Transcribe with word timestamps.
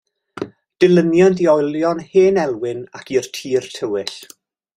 Dilyniant 0.83 1.43
i 1.45 1.47
Olion 1.53 2.01
Hen 2.15 2.41
Elwyn 2.45 2.81
ac 3.01 3.13
I'r 3.19 3.31
Tir 3.37 3.71
Tywyll. 3.77 4.19